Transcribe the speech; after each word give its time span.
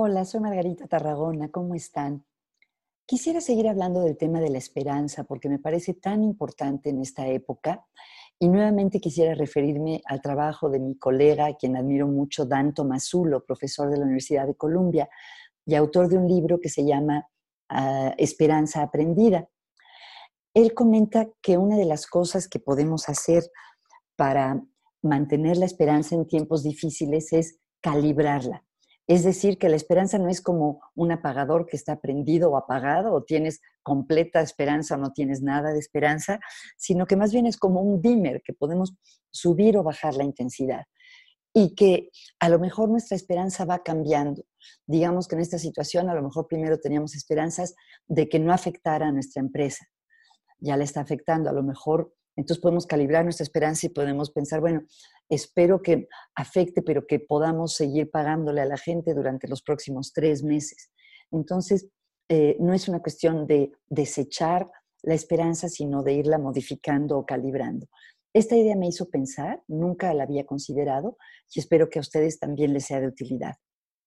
Hola, 0.00 0.24
soy 0.24 0.38
Margarita 0.38 0.86
Tarragona, 0.86 1.48
¿cómo 1.48 1.74
están? 1.74 2.24
Quisiera 3.04 3.40
seguir 3.40 3.66
hablando 3.66 4.00
del 4.02 4.16
tema 4.16 4.40
de 4.40 4.48
la 4.48 4.58
esperanza 4.58 5.24
porque 5.24 5.48
me 5.48 5.58
parece 5.58 5.92
tan 5.92 6.22
importante 6.22 6.90
en 6.90 7.00
esta 7.00 7.26
época 7.26 7.84
y 8.38 8.48
nuevamente 8.48 9.00
quisiera 9.00 9.34
referirme 9.34 10.00
al 10.04 10.22
trabajo 10.22 10.70
de 10.70 10.78
mi 10.78 10.96
colega, 10.96 11.52
quien 11.56 11.76
admiro 11.76 12.06
mucho, 12.06 12.46
Dan 12.46 12.74
Tomazulo, 12.74 13.44
profesor 13.44 13.90
de 13.90 13.96
la 13.96 14.04
Universidad 14.04 14.46
de 14.46 14.54
Columbia 14.54 15.08
y 15.66 15.74
autor 15.74 16.08
de 16.08 16.16
un 16.16 16.28
libro 16.28 16.60
que 16.60 16.68
se 16.68 16.84
llama 16.84 17.28
ah, 17.68 18.14
Esperanza 18.18 18.82
Aprendida. 18.82 19.48
Él 20.54 20.74
comenta 20.74 21.26
que 21.42 21.58
una 21.58 21.76
de 21.76 21.86
las 21.86 22.06
cosas 22.06 22.46
que 22.46 22.60
podemos 22.60 23.08
hacer 23.08 23.50
para 24.14 24.62
mantener 25.02 25.56
la 25.56 25.66
esperanza 25.66 26.14
en 26.14 26.28
tiempos 26.28 26.62
difíciles 26.62 27.32
es 27.32 27.58
calibrarla. 27.80 28.64
Es 29.08 29.24
decir, 29.24 29.56
que 29.56 29.70
la 29.70 29.76
esperanza 29.76 30.18
no 30.18 30.28
es 30.28 30.42
como 30.42 30.82
un 30.94 31.10
apagador 31.12 31.64
que 31.64 31.76
está 31.76 31.98
prendido 31.98 32.50
o 32.50 32.58
apagado, 32.58 33.14
o 33.14 33.24
tienes 33.24 33.62
completa 33.82 34.42
esperanza 34.42 34.96
o 34.96 34.98
no 34.98 35.14
tienes 35.14 35.40
nada 35.40 35.72
de 35.72 35.78
esperanza, 35.78 36.40
sino 36.76 37.06
que 37.06 37.16
más 37.16 37.32
bien 37.32 37.46
es 37.46 37.56
como 37.56 37.80
un 37.80 38.02
dimmer 38.02 38.42
que 38.42 38.52
podemos 38.52 38.94
subir 39.30 39.78
o 39.78 39.82
bajar 39.82 40.14
la 40.14 40.24
intensidad. 40.24 40.84
Y 41.54 41.74
que 41.74 42.10
a 42.38 42.50
lo 42.50 42.58
mejor 42.58 42.90
nuestra 42.90 43.16
esperanza 43.16 43.64
va 43.64 43.82
cambiando. 43.82 44.44
Digamos 44.86 45.26
que 45.26 45.36
en 45.36 45.40
esta 45.40 45.58
situación 45.58 46.10
a 46.10 46.14
lo 46.14 46.22
mejor 46.22 46.46
primero 46.46 46.78
teníamos 46.78 47.14
esperanzas 47.14 47.74
de 48.06 48.28
que 48.28 48.38
no 48.38 48.52
afectara 48.52 49.08
a 49.08 49.12
nuestra 49.12 49.40
empresa. 49.40 49.86
Ya 50.58 50.76
la 50.76 50.84
está 50.84 51.00
afectando. 51.00 51.48
A 51.48 51.54
lo 51.54 51.62
mejor 51.62 52.12
entonces 52.38 52.62
podemos 52.62 52.86
calibrar 52.86 53.24
nuestra 53.24 53.42
esperanza 53.42 53.86
y 53.86 53.88
podemos 53.88 54.30
pensar, 54.30 54.60
bueno, 54.60 54.82
espero 55.28 55.82
que 55.82 56.06
afecte, 56.36 56.82
pero 56.82 57.04
que 57.04 57.18
podamos 57.18 57.74
seguir 57.74 58.12
pagándole 58.12 58.60
a 58.60 58.64
la 58.64 58.76
gente 58.76 59.12
durante 59.12 59.48
los 59.48 59.60
próximos 59.60 60.12
tres 60.12 60.44
meses. 60.44 60.92
Entonces, 61.32 61.88
eh, 62.28 62.56
no 62.60 62.74
es 62.74 62.86
una 62.86 63.00
cuestión 63.00 63.48
de 63.48 63.72
desechar 63.88 64.70
la 65.02 65.14
esperanza, 65.14 65.68
sino 65.68 66.04
de 66.04 66.12
irla 66.12 66.38
modificando 66.38 67.18
o 67.18 67.26
calibrando. 67.26 67.88
Esta 68.32 68.54
idea 68.54 68.76
me 68.76 68.86
hizo 68.86 69.10
pensar, 69.10 69.64
nunca 69.66 70.14
la 70.14 70.22
había 70.22 70.46
considerado 70.46 71.16
y 71.52 71.58
espero 71.58 71.90
que 71.90 71.98
a 71.98 72.02
ustedes 72.02 72.38
también 72.38 72.72
les 72.72 72.84
sea 72.84 73.00
de 73.00 73.08
utilidad. 73.08 73.56